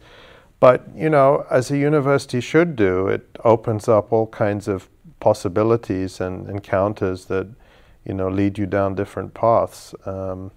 But, 0.62 0.88
you 0.96 1.10
know, 1.10 1.46
as 1.50 1.72
a 1.72 1.78
university 1.78 2.40
should 2.40 2.76
do, 2.76 3.08
it 3.08 3.28
opens 3.44 3.90
up 3.90 4.14
all 4.14 4.28
kinds 4.28 4.68
of 4.68 4.88
possibilities 5.22 6.20
and 6.20 6.50
encounters 6.50 7.26
that, 7.26 7.48
you 8.04 8.14
know, 8.14 8.28
lead 8.28 8.58
you 8.58 8.66
down 8.66 8.96
different 8.96 9.34
paths. 9.34 9.96
Um, 10.06 10.52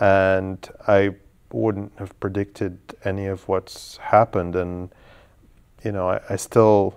and 0.00 0.66
I 0.88 1.16
wouldn't 1.52 1.92
have 1.98 2.18
predicted 2.20 2.78
any 3.04 3.26
of 3.26 3.46
what's 3.48 3.98
happened. 3.98 4.56
And, 4.56 4.88
you 5.84 5.92
know, 5.92 6.08
I, 6.08 6.20
I 6.30 6.36
still 6.36 6.94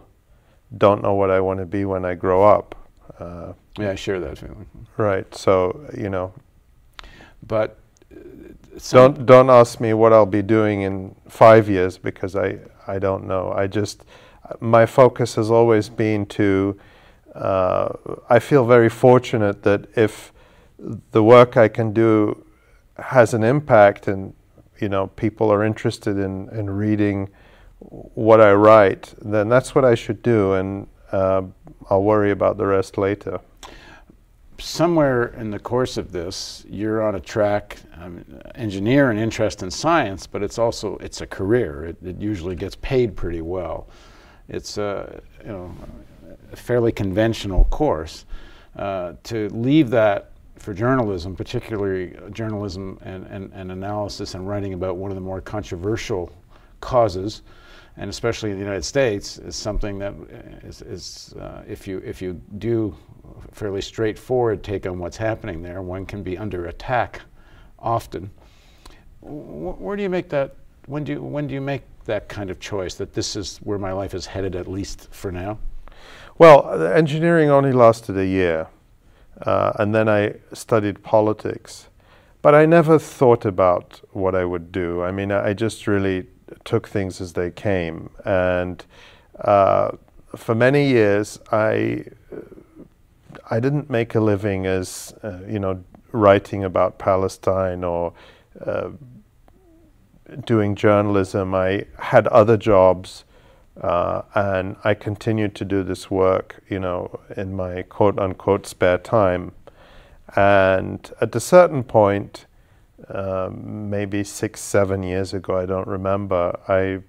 don't 0.77 1.01
know 1.01 1.15
what 1.15 1.29
I 1.29 1.41
want 1.41 1.59
to 1.59 1.65
be 1.65 1.83
when 1.83 2.05
I 2.05 2.13
grow 2.13 2.43
up. 2.43 2.75
Uh, 3.19 3.53
yeah, 3.77 3.91
I 3.91 3.95
share 3.95 4.19
that 4.21 4.37
feeling. 4.37 4.67
Right. 4.95 5.33
So, 5.35 5.85
you 5.97 6.09
know. 6.09 6.33
But 7.45 7.77
don't 8.89 9.25
don't 9.25 9.49
ask 9.49 9.79
me 9.79 9.93
what 9.93 10.13
I'll 10.13 10.25
be 10.25 10.41
doing 10.41 10.81
in 10.81 11.15
five 11.27 11.69
years 11.69 11.97
because 11.97 12.35
I 12.35 12.59
I 12.87 12.99
don't 12.99 13.25
know. 13.27 13.51
I 13.51 13.67
just 13.67 14.05
my 14.59 14.85
focus 14.85 15.35
has 15.35 15.49
always 15.49 15.89
been 15.89 16.25
to. 16.27 16.77
Uh, 17.33 17.89
I 18.29 18.39
feel 18.39 18.65
very 18.65 18.89
fortunate 18.89 19.63
that 19.63 19.87
if 19.97 20.31
the 21.11 21.23
work 21.23 21.57
I 21.57 21.67
can 21.67 21.93
do 21.93 22.45
has 22.97 23.33
an 23.33 23.43
impact 23.43 24.07
and 24.07 24.33
you 24.79 24.89
know 24.89 25.07
people 25.07 25.51
are 25.51 25.63
interested 25.63 26.17
in, 26.17 26.49
in 26.49 26.69
reading 26.69 27.29
what 27.79 28.39
I 28.39 28.53
write, 28.53 29.13
then 29.21 29.49
that's 29.49 29.75
what 29.75 29.83
I 29.83 29.95
should 29.95 30.21
do, 30.21 30.53
and 30.53 30.87
uh, 31.11 31.43
I'll 31.89 32.03
worry 32.03 32.31
about 32.31 32.57
the 32.57 32.65
rest 32.65 32.97
later 32.97 33.41
somewhere 34.63 35.27
in 35.37 35.51
the 35.51 35.59
course 35.59 35.97
of 35.97 36.11
this, 36.11 36.65
you're 36.69 37.01
on 37.01 37.15
a 37.15 37.19
track, 37.19 37.79
um, 37.99 38.23
engineer 38.55 39.09
and 39.09 39.19
interest 39.19 39.61
in 39.63 39.69
science, 39.69 40.25
but 40.27 40.41
it's 40.43 40.57
also 40.57 40.97
it's 40.97 41.21
a 41.21 41.27
career. 41.27 41.85
It, 41.85 41.97
it 42.03 42.17
usually 42.19 42.55
gets 42.55 42.75
paid 42.75 43.15
pretty 43.15 43.41
well. 43.41 43.87
It's 44.49 44.77
a 44.77 45.21
you 45.41 45.51
know 45.51 45.75
a 46.51 46.55
fairly 46.55 46.91
conventional 46.91 47.65
course. 47.65 48.25
Uh, 48.75 49.13
to 49.23 49.49
leave 49.49 49.91
that 49.91 50.31
for 50.57 50.73
journalism, 50.73 51.35
particularly 51.35 52.17
journalism 52.31 52.97
and, 53.03 53.25
and, 53.27 53.51
and 53.53 53.71
analysis 53.71 54.33
and 54.33 54.47
writing 54.47 54.73
about 54.73 54.97
one 54.97 55.11
of 55.11 55.15
the 55.15 55.21
more 55.21 55.41
controversial 55.41 56.31
causes, 56.79 57.41
and 57.97 58.09
especially 58.09 58.49
in 58.49 58.55
the 58.57 58.63
United 58.63 58.83
States, 58.83 59.37
is 59.37 59.55
something 59.55 59.99
that 59.99 60.13
is, 60.63 60.81
is 60.81 61.33
uh, 61.39 61.61
if 61.67 61.87
you 61.87 61.99
if 61.99 62.21
you 62.21 62.41
do 62.57 62.95
fairly 63.51 63.81
straightforward 63.81 64.63
take 64.63 64.87
on 64.87 64.97
what's 64.97 65.17
happening 65.17 65.61
there. 65.61 65.81
One 65.81 66.05
can 66.05 66.23
be 66.23 66.37
under 66.37 66.65
attack 66.65 67.21
often. 67.77 68.31
Where 69.21 69.95
do 69.95 70.03
you 70.03 70.09
make 70.09 70.29
that? 70.29 70.55
When 70.85 71.03
do 71.03 71.13
you, 71.13 71.21
when 71.21 71.47
do 71.47 71.53
you 71.53 71.61
make 71.61 71.83
that 72.05 72.27
kind 72.27 72.49
of 72.49 72.59
choice 72.59 72.95
that 72.95 73.13
this 73.13 73.35
is 73.35 73.57
where 73.57 73.77
my 73.77 73.93
life 73.93 74.13
is 74.13 74.25
headed 74.25 74.55
at 74.55 74.67
least 74.67 75.07
for 75.11 75.31
now? 75.31 75.59
Well, 76.37 76.83
engineering 76.83 77.49
only 77.49 77.71
lasted 77.71 78.17
a 78.17 78.25
year, 78.25 78.67
uh, 79.41 79.73
and 79.79 79.93
then 79.93 80.09
I 80.09 80.35
studied 80.51 81.03
politics. 81.03 81.87
But 82.41 82.53
I 82.53 82.65
never 82.65 82.99
thought 82.99 83.45
about 83.45 84.01
what 84.11 84.35
I 84.35 84.43
would 84.43 84.71
do. 84.71 85.01
I 85.01 85.11
mean, 85.11 85.31
I 85.31 85.53
just 85.53 85.87
really 85.87 86.27
took 86.65 86.87
things 86.87 87.21
as 87.21 87.33
they 87.33 87.51
came, 87.51 88.09
and 88.25 88.83
uh, 89.39 89.91
for 90.35 90.55
many 90.55 90.87
years 90.87 91.39
I 91.51 92.05
I 93.49 93.59
didn't 93.59 93.89
make 93.89 94.15
a 94.15 94.19
living 94.19 94.65
as 94.65 95.13
uh, 95.23 95.39
you 95.47 95.59
know 95.59 95.83
writing 96.11 96.63
about 96.63 96.99
Palestine 96.99 97.83
or 97.83 98.13
uh, 98.65 98.89
doing 100.45 100.75
journalism. 100.75 101.53
I 101.53 101.85
had 101.99 102.27
other 102.27 102.57
jobs, 102.57 103.23
uh, 103.81 104.23
and 104.35 104.75
I 104.83 104.93
continued 104.93 105.55
to 105.55 105.65
do 105.65 105.83
this 105.83 106.09
work, 106.11 106.63
you 106.69 106.79
know, 106.79 107.19
in 107.35 107.55
my 107.55 107.83
quote 107.83 108.19
unquote 108.19 108.65
spare 108.67 108.97
time. 108.97 109.51
And 110.35 111.11
at 111.21 111.35
a 111.35 111.39
certain 111.39 111.83
point, 111.83 112.45
um, 113.09 113.89
maybe 113.89 114.23
six, 114.23 114.61
seven 114.61 115.03
years 115.03 115.33
ago, 115.33 115.57
I 115.57 115.65
don't 115.65 115.87
remember, 115.87 116.57
I 116.67 117.01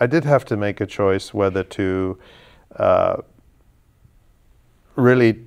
I 0.00 0.06
did 0.06 0.24
have 0.24 0.44
to 0.46 0.56
make 0.56 0.80
a 0.80 0.86
choice 0.86 1.32
whether 1.32 1.62
to 1.62 2.18
uh, 2.76 3.16
really 4.96 5.44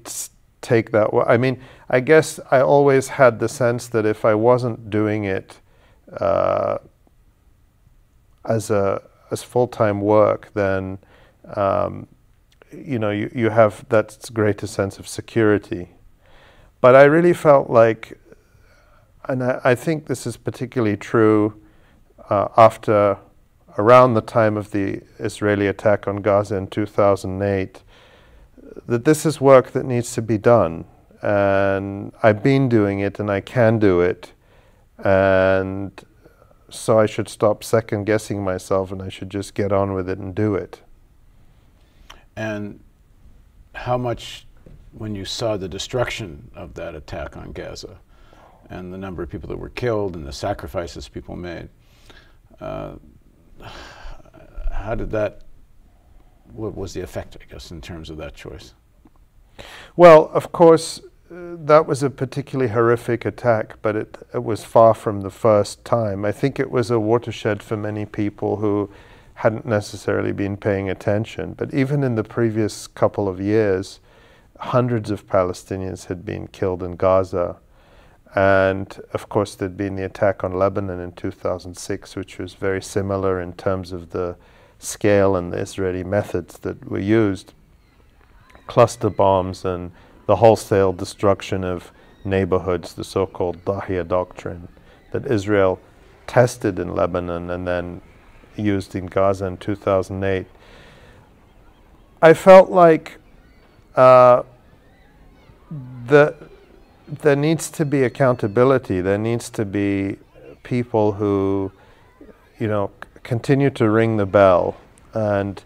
take 0.61 0.91
that. 0.91 1.09
I 1.27 1.37
mean, 1.37 1.61
I 1.89 1.99
guess 1.99 2.39
I 2.51 2.61
always 2.61 3.09
had 3.09 3.39
the 3.39 3.49
sense 3.49 3.87
that 3.89 4.05
if 4.05 4.23
I 4.23 4.33
wasn't 4.33 4.89
doing 4.89 5.25
it 5.25 5.59
uh, 6.11 6.77
as 8.47 8.69
a 8.69 9.01
as 9.31 9.43
full 9.43 9.67
time 9.67 10.01
work, 10.01 10.51
then 10.53 10.97
um, 11.55 12.07
you 12.71 12.99
know 12.99 13.11
you, 13.11 13.31
you 13.33 13.49
have 13.49 13.87
that 13.89 14.29
greater 14.33 14.67
sense 14.67 14.99
of 14.99 15.07
security. 15.07 15.89
But 16.81 16.95
I 16.95 17.03
really 17.03 17.33
felt 17.33 17.69
like, 17.69 18.19
and 19.27 19.43
I, 19.43 19.61
I 19.63 19.75
think 19.75 20.05
this 20.05 20.27
is 20.27 20.37
particularly 20.37 20.97
true 20.97 21.61
uh, 22.29 22.49
after 22.57 23.17
around 23.77 24.13
the 24.13 24.21
time 24.21 24.55
of 24.57 24.71
the 24.71 25.01
Israeli 25.19 25.67
attack 25.67 26.07
on 26.07 26.17
Gaza 26.17 26.55
in 26.55 26.67
2008 26.67 27.83
that 28.87 29.05
this 29.05 29.25
is 29.25 29.41
work 29.41 29.71
that 29.71 29.85
needs 29.85 30.13
to 30.13 30.21
be 30.21 30.37
done. 30.37 30.85
And 31.21 32.13
I've 32.21 32.43
been 32.43 32.69
doing 32.69 32.99
it 32.99 33.19
and 33.19 33.31
I 33.31 33.41
can 33.41 33.79
do 33.79 34.01
it. 34.01 34.33
And 35.03 35.91
so 36.69 36.99
I 36.99 37.05
should 37.05 37.29
stop 37.29 37.63
second 37.63 38.05
guessing 38.05 38.43
myself 38.43 38.91
and 38.91 39.01
I 39.01 39.09
should 39.09 39.29
just 39.29 39.53
get 39.53 39.71
on 39.71 39.93
with 39.93 40.09
it 40.09 40.17
and 40.17 40.33
do 40.33 40.55
it. 40.55 40.81
And 42.35 42.79
how 43.73 43.97
much 43.97 44.47
when 44.91 45.15
you 45.15 45.25
saw 45.25 45.57
the 45.57 45.67
destruction 45.67 46.49
of 46.55 46.73
that 46.75 46.95
attack 46.95 47.37
on 47.37 47.51
Gaza 47.51 47.99
and 48.69 48.93
the 48.93 48.97
number 48.97 49.21
of 49.21 49.29
people 49.29 49.49
that 49.49 49.57
were 49.57 49.69
killed 49.69 50.15
and 50.15 50.25
the 50.25 50.33
sacrifices 50.33 51.07
people 51.07 51.35
made, 51.35 51.69
uh, 52.59 52.93
how 54.71 54.95
did 54.95 55.11
that, 55.11 55.41
what 56.53 56.75
was 56.75 56.93
the 56.93 57.01
effect, 57.01 57.37
I 57.39 57.51
guess, 57.51 57.71
in 57.71 57.81
terms 57.81 58.09
of 58.09 58.17
that 58.17 58.35
choice? 58.35 58.73
Well, 59.95 60.29
of 60.33 60.51
course, 60.51 61.01
that 61.35 61.85
was 61.85 62.01
a 62.01 62.09
particularly 62.09 62.71
horrific 62.71 63.25
attack, 63.25 63.75
but 63.81 63.95
it, 63.95 64.17
it 64.33 64.43
was 64.43 64.63
far 64.63 64.93
from 64.93 65.21
the 65.21 65.29
first 65.29 65.83
time. 65.83 66.23
I 66.23 66.31
think 66.31 66.59
it 66.59 66.71
was 66.71 66.89
a 66.89 66.99
watershed 66.99 67.61
for 67.61 67.75
many 67.75 68.05
people 68.05 68.57
who 68.57 68.89
hadn't 69.35 69.65
necessarily 69.65 70.31
been 70.31 70.55
paying 70.55 70.89
attention. 70.89 71.53
But 71.53 71.73
even 71.73 72.03
in 72.03 72.15
the 72.15 72.23
previous 72.23 72.87
couple 72.87 73.27
of 73.27 73.41
years, 73.41 73.99
hundreds 74.59 75.11
of 75.11 75.27
Palestinians 75.27 76.05
had 76.05 76.25
been 76.25 76.47
killed 76.47 76.81
in 76.81 76.95
Gaza. 76.95 77.57
And 78.33 78.97
of 79.13 79.27
course, 79.27 79.55
there'd 79.55 79.75
been 79.75 79.97
the 79.97 80.05
attack 80.05 80.43
on 80.43 80.53
Lebanon 80.53 81.01
in 81.01 81.11
2006, 81.11 82.15
which 82.15 82.37
was 82.37 82.53
very 82.53 82.81
similar 82.81 83.41
in 83.41 83.53
terms 83.53 83.91
of 83.91 84.11
the 84.11 84.37
scale 84.79 85.35
and 85.35 85.51
the 85.51 85.57
Israeli 85.57 86.03
methods 86.03 86.59
that 86.59 86.89
were 86.89 86.99
used 86.99 87.53
cluster 88.67 89.09
bombs 89.09 89.65
and 89.65 89.91
the 90.25 90.37
wholesale 90.37 90.93
destruction 90.93 91.63
of 91.63 91.91
neighborhoods, 92.23 92.93
the 92.93 93.03
so 93.03 93.25
called 93.25 93.63
Dahiya 93.65 94.07
doctrine 94.07 94.67
that 95.11 95.25
Israel 95.27 95.79
tested 96.27 96.79
in 96.79 96.95
Lebanon 96.95 97.49
and 97.49 97.67
then 97.67 98.01
used 98.57 98.95
in 98.95 99.05
Gaza 99.05 99.45
in 99.45 99.57
2008. 99.57 100.47
I 102.21 102.33
felt 102.33 102.69
like 102.69 103.17
uh, 103.95 104.43
the, 106.07 106.35
there 107.07 107.35
needs 107.35 107.69
to 107.71 107.85
be 107.85 108.03
accountability. 108.03 109.01
There 109.01 109.17
needs 109.17 109.49
to 109.51 109.65
be 109.65 110.17
people 110.63 111.13
who, 111.13 111.71
you 112.59 112.67
know, 112.67 112.91
continue 113.23 113.69
to 113.71 113.89
ring 113.89 114.17
the 114.17 114.25
bell, 114.25 114.75
and 115.13 115.63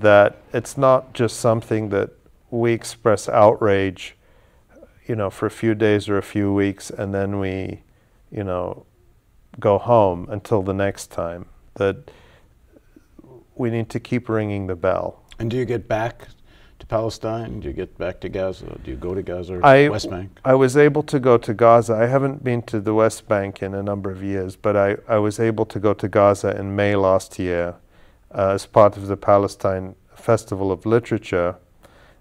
that 0.00 0.38
it's 0.52 0.76
not 0.76 1.12
just 1.12 1.38
something 1.40 1.90
that 1.90 2.10
we 2.50 2.72
express 2.72 3.28
outrage, 3.28 4.16
you 5.06 5.16
know, 5.16 5.30
for 5.30 5.46
a 5.46 5.50
few 5.50 5.74
days 5.74 6.08
or 6.08 6.18
a 6.18 6.22
few 6.22 6.52
weeks, 6.52 6.90
and 6.90 7.14
then 7.14 7.38
we, 7.38 7.82
you 8.30 8.44
know, 8.44 8.86
go 9.58 9.78
home 9.78 10.26
until 10.30 10.62
the 10.62 10.74
next 10.74 11.10
time. 11.10 11.46
That 11.74 12.10
we 13.54 13.70
need 13.70 13.88
to 13.90 14.00
keep 14.00 14.28
ringing 14.28 14.66
the 14.66 14.74
bell. 14.74 15.22
And 15.38 15.50
do 15.50 15.56
you 15.56 15.64
get 15.64 15.86
back 15.86 16.28
to 16.78 16.86
Palestine? 16.86 17.60
Do 17.60 17.68
you 17.68 17.74
get 17.74 17.96
back 17.98 18.20
to 18.20 18.28
Gaza? 18.28 18.78
Do 18.82 18.90
you 18.90 18.96
go 18.96 19.14
to 19.14 19.22
Gaza 19.22 19.54
or 19.54 19.64
I, 19.64 19.88
West 19.88 20.10
Bank? 20.10 20.38
I 20.44 20.54
was 20.54 20.76
able 20.76 21.02
to 21.04 21.20
go 21.20 21.38
to 21.38 21.54
Gaza. 21.54 21.94
I 21.94 22.06
haven't 22.06 22.42
been 22.42 22.62
to 22.62 22.80
the 22.80 22.94
West 22.94 23.28
Bank 23.28 23.62
in 23.62 23.74
a 23.74 23.82
number 23.82 24.10
of 24.10 24.22
years, 24.22 24.56
but 24.56 24.76
I, 24.76 24.96
I 25.06 25.18
was 25.18 25.38
able 25.38 25.66
to 25.66 25.78
go 25.78 25.94
to 25.94 26.08
Gaza 26.08 26.56
in 26.58 26.74
May 26.74 26.96
last 26.96 27.38
year 27.38 27.76
uh, 28.34 28.50
as 28.50 28.66
part 28.66 28.96
of 28.96 29.06
the 29.06 29.16
Palestine 29.16 29.94
Festival 30.14 30.72
of 30.72 30.86
Literature. 30.86 31.56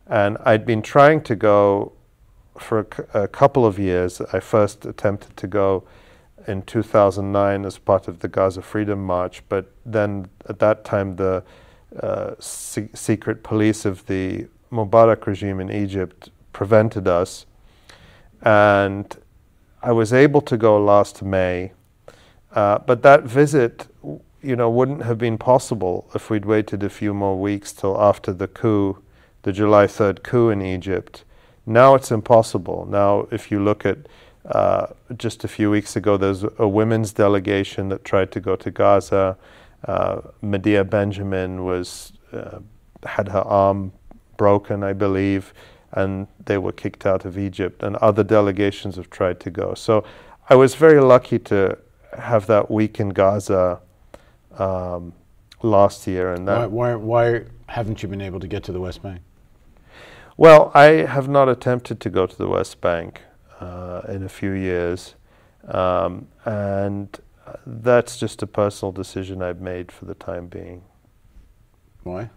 And 0.10 0.38
I'd 0.44 0.66
been 0.66 0.82
trying 0.82 1.22
to 1.22 1.36
go 1.36 1.94
for 2.58 2.88
a, 3.14 3.28
couple 3.28 3.66
of 3.66 3.80
years. 3.80 4.22
I 4.34 4.40
first 4.40 4.86
attempted 4.86 5.38
to 5.38 5.48
go 5.48 5.84
in 6.48 6.64
2009 6.64 7.66
as 7.66 7.78
part 7.78 8.08
of 8.08 8.20
the 8.20 8.28
Gaza 8.28 8.62
Freedom 8.62 9.04
March, 9.06 9.44
but 9.50 9.72
then 9.86 10.28
at 10.48 10.60
that 10.60 10.84
time 10.84 11.16
the 11.16 11.44
uh, 12.02 12.32
se- 12.40 12.90
secret 12.94 13.44
police 13.44 13.86
of 13.86 14.06
the 14.08 14.48
Mubarak 14.72 15.26
regime 15.26 15.60
in 15.60 15.72
Egypt 15.72 16.30
prevented 16.54 17.08
us. 17.08 17.46
And 18.42 19.16
I 19.82 19.92
was 19.92 20.12
able 20.12 20.42
to 20.42 20.58
go 20.58 20.84
last 20.84 21.22
May, 21.22 21.72
uh, 22.54 22.80
but 22.80 23.04
that 23.04 23.24
visit, 23.24 23.88
you 24.42 24.56
know, 24.56 24.70
wouldn't 24.70 25.04
have 25.04 25.18
been 25.18 25.38
possible 25.38 26.10
if 26.16 26.30
we'd 26.30 26.46
waited 26.46 26.84
a 26.84 26.90
few 26.90 27.14
more 27.14 27.40
weeks 27.40 27.72
till 27.74 28.00
after 28.00 28.34
the 28.34 28.48
coup 28.48 29.02
the 29.44 29.52
July 29.52 29.88
3rd 29.88 30.24
coup 30.24 30.50
in 30.50 30.62
Egypt. 30.62 31.24
Now 31.66 31.96
it's 31.96 32.12
impossible. 32.12 32.88
Now, 32.90 33.28
if 33.32 33.52
you 33.52 33.64
look 33.64 33.86
at 33.86 33.98
uh, 34.46 34.88
just 35.18 35.44
a 35.44 35.48
few 35.48 35.70
weeks 35.70 35.96
ago, 35.96 36.18
there's 36.18 36.44
a 36.58 36.68
women's 36.68 37.14
delegation 37.14 37.90
that 37.90 38.04
tried 38.04 38.32
to 38.32 38.40
go 38.40 38.56
to 38.56 38.72
Gaza. 38.72 39.38
Uh, 39.86 40.22
Medea 40.42 40.84
Benjamin 40.84 41.64
was 41.64 42.14
uh, 42.34 42.60
had 43.06 43.30
her 43.30 43.42
arm 43.42 43.92
broken, 44.38 44.84
I 44.84 44.94
believe, 44.94 45.54
and 45.92 46.28
they 46.46 46.58
were 46.58 46.72
kicked 46.72 47.06
out 47.06 47.26
of 47.26 47.38
Egypt. 47.38 47.84
And 47.84 47.96
other 47.98 48.24
delegations 48.24 48.96
have 48.96 49.10
tried 49.10 49.40
to 49.42 49.50
go. 49.50 49.74
So 49.74 50.04
I 50.50 50.56
was 50.56 50.76
very 50.76 51.02
lucky 51.02 51.40
to 51.40 51.78
have 52.18 52.48
that 52.48 52.72
week 52.72 53.00
in 53.00 53.10
Gaza 53.10 53.80
um, 54.58 55.14
last 55.62 56.08
year. 56.08 56.34
And 56.34 56.48
that 56.48 56.72
why, 56.72 56.96
why, 56.96 57.36
why 57.36 57.46
haven't 57.68 58.02
you 58.02 58.10
been 58.10 58.22
able 58.22 58.40
to 58.40 58.48
get 58.48 58.64
to 58.64 58.72
the 58.72 58.80
West 58.80 59.04
Bank? 59.04 59.22
Well, 60.40 60.72
I 60.74 61.04
have 61.04 61.28
not 61.28 61.50
attempted 61.50 62.00
to 62.00 62.10
go 62.10 62.26
to 62.26 62.38
the 62.38 62.48
West 62.48 62.80
Bank 62.80 63.24
uh, 63.60 64.04
in 64.08 64.24
a 64.24 64.30
few 64.30 64.52
years, 64.52 65.16
um, 65.68 66.30
and 66.46 67.10
that's 67.66 68.18
just 68.18 68.42
a 68.42 68.48
personal 68.48 68.94
decision 68.94 69.42
I've 69.42 69.60
made 69.60 69.92
for 69.92 70.06
the 70.06 70.14
time 70.14 70.48
being. 70.48 70.84
Why? 72.04 72.30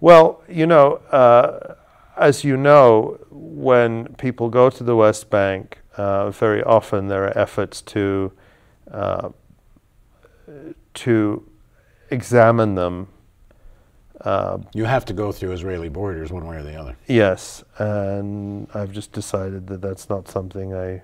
Well, 0.00 0.42
you 0.48 0.64
know, 0.66 0.94
uh, 1.12 1.74
as 2.16 2.42
you 2.42 2.56
know, 2.56 3.18
when 3.28 4.14
people 4.14 4.48
go 4.48 4.70
to 4.70 4.82
the 4.82 4.96
West 4.96 5.28
Bank, 5.28 5.82
uh, 5.98 6.30
very 6.30 6.62
often 6.62 7.08
there 7.08 7.24
are 7.24 7.36
efforts 7.36 7.82
to 7.82 8.32
uh, 8.90 9.28
to 10.94 11.50
examine 12.10 12.76
them 12.76 13.08
uh, 14.22 14.58
you 14.74 14.84
have 14.84 15.04
to 15.06 15.12
go 15.12 15.32
through 15.32 15.52
Israeli 15.52 15.88
borders 15.88 16.30
one 16.30 16.46
way 16.46 16.56
or 16.56 16.62
the 16.62 16.74
other. 16.74 16.96
Yes, 17.06 17.64
and 17.78 18.68
I've 18.74 18.92
just 18.92 19.12
decided 19.12 19.66
that 19.68 19.80
that's 19.80 20.08
not 20.08 20.28
something 20.28 20.74
I, 20.74 21.02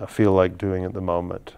I 0.00 0.06
feel 0.06 0.32
like 0.32 0.58
doing 0.58 0.84
at 0.84 0.92
the 0.92 1.00
moment. 1.00 1.54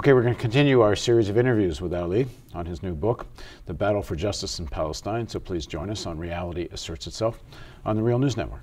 Okay, 0.00 0.12
we're 0.12 0.22
going 0.22 0.34
to 0.34 0.40
continue 0.40 0.80
our 0.80 0.94
series 0.94 1.28
of 1.28 1.36
interviews 1.36 1.80
with 1.80 1.92
Ali 1.92 2.28
on 2.54 2.64
his 2.64 2.84
new 2.84 2.94
book, 2.94 3.26
The 3.66 3.74
Battle 3.74 4.00
for 4.00 4.14
Justice 4.14 4.60
in 4.60 4.68
Palestine. 4.68 5.26
So 5.26 5.40
please 5.40 5.66
join 5.66 5.90
us 5.90 6.06
on 6.06 6.16
Reality 6.16 6.68
Asserts 6.70 7.08
Itself 7.08 7.42
on 7.84 7.96
the 7.96 8.02
Real 8.02 8.20
News 8.20 8.36
Network. 8.36 8.62